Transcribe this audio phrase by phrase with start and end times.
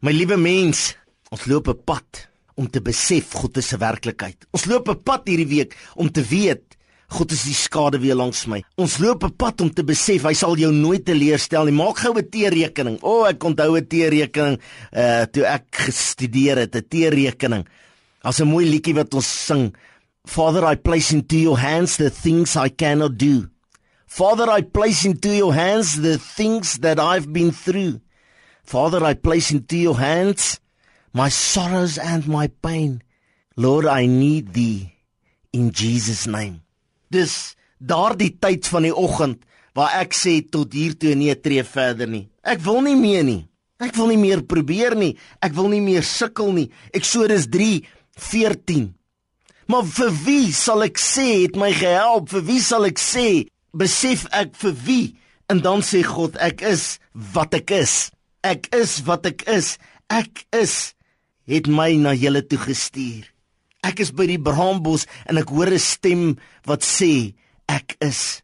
[0.00, 0.94] My liewe mens,
[1.28, 4.46] ons loop 'n pad om te besef God is se werklikheid.
[4.50, 6.76] Ons loop 'n pad hierdie week om te weet
[7.10, 8.62] God is die skade weer langs my.
[8.76, 11.74] Ons loop 'n pad om te besef hy sal jou nooit teleerstel nie.
[11.74, 12.98] Maak gou 'n T-rekening.
[13.02, 14.58] O, oh, ek onthou 'n T-rekening
[14.92, 17.66] uh toe ek gestudeer het, 'n T-rekening.
[18.22, 19.74] As 'n mooi liedjie wat ons sing.
[20.24, 23.50] Father, I place into your hands the things I cannot do.
[24.06, 28.00] Father, I place into your hands the things that I've been through.
[28.70, 30.60] Father, I place into your hands
[31.12, 33.02] my sorrows and my pain.
[33.56, 34.94] Lord, I need thee
[35.52, 36.62] in Jesus name.
[37.10, 39.42] Dis daardie tyd van die oggend
[39.74, 42.28] waar ek sê tot hier toe nee tree verder nie.
[42.46, 43.40] Ek wil nie meer nie.
[43.82, 45.16] Ek wil nie meer probeer nie.
[45.42, 46.68] Ek wil nie meer sukkel nie.
[46.94, 48.86] Eksodus 3:14.
[49.66, 52.30] Maar vir wie sal ek sê het my gehelp?
[52.30, 55.04] Vir wie sal ek sê besef ek vir wie?
[55.50, 57.00] En dan sê God, ek is
[57.34, 58.12] wat ek is.
[58.46, 59.76] Ek is wat ek is.
[60.08, 60.94] Ek is
[61.50, 63.26] het my na julle toe gestuur.
[63.86, 66.38] Ek is by die braambos en ek hoor 'n stem
[66.68, 67.34] wat sê
[67.68, 68.42] ek is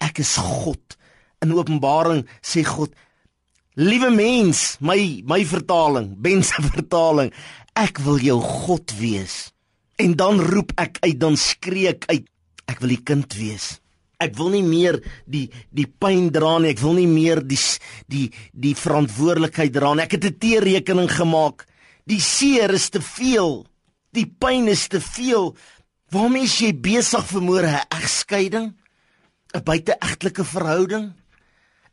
[0.00, 0.98] ek is God.
[1.42, 2.94] In Openbaring sê God
[3.74, 7.32] Liewe mens, my my vertaling, Ben se vertaling,
[7.74, 9.50] ek wil jou God wees.
[9.98, 12.28] En dan roep ek uit, dan skree ek uit,
[12.70, 13.80] ek wil u kind wees.
[14.24, 16.72] Ek wil nie meer die die pyn dra nie.
[16.74, 17.60] Ek wil nie meer die
[18.08, 20.04] die die verantwoordelikheid dra nie.
[20.04, 21.66] Ek het 'n T-rekening gemaak.
[22.06, 23.66] Die seer is te veel.
[24.12, 25.54] Die pyn is te veel.
[26.10, 28.74] Waarom is jy besig môre 'n egskeiding?
[29.54, 31.12] 'n Buiteegtelike verhouding?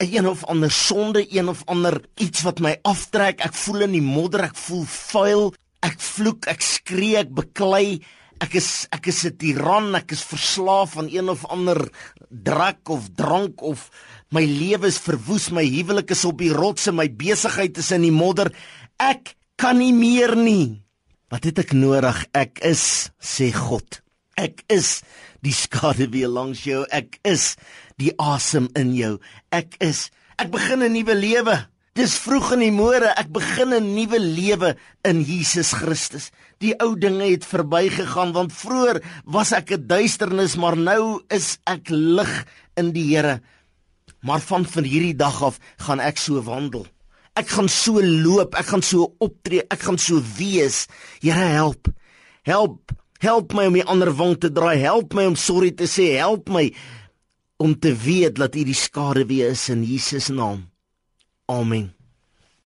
[0.00, 3.40] 'n Een of ander sonde, een of ander iets wat my aftrek.
[3.40, 5.54] Ek voel in die modder, ek voel vuil.
[5.80, 8.00] Ek vloek, ek skree, ek beklei.
[8.40, 11.90] Ek is ek is 'n tiran, ek is verslaaf aan een of ander
[12.30, 13.90] drak of drank of
[14.32, 18.14] my lewe is verwoes, my huwelik is op die rotse, my besigheid is in die
[18.14, 18.50] modder.
[18.98, 20.82] Ek kan nie meer nie.
[21.30, 22.24] Wat het ek nodig?
[22.32, 24.00] Ek is, sê God.
[24.40, 25.02] Ek is
[25.44, 26.86] die skade weer langs jou.
[26.90, 27.56] Ek is
[28.00, 29.18] die asem in jou.
[29.52, 31.56] Ek is ek begin 'n nuwe lewe.
[31.98, 36.30] Dis vroeg in die môre, ek begin 'n nuwe lewe in Jesus Christus.
[36.62, 41.90] Die ou dinge het verbygegaan want vroeër was ek 'n duisternis, maar nou is ek
[41.90, 42.46] lig
[42.76, 43.40] in die Here.
[44.22, 46.86] Maar van van hierdie dag af gaan ek so wandel.
[47.34, 50.86] Ek gaan so loop, ek gaan so optree, ek gaan so wees.
[51.20, 51.88] Here help.
[52.42, 52.92] Help.
[53.18, 54.78] Help my om die ander wang te draai.
[54.78, 56.16] Help my om sorry te sê.
[56.16, 56.72] Help my
[57.58, 60.69] om te weet dat U die skade wie is in Jesus naam.
[61.50, 61.92] homem.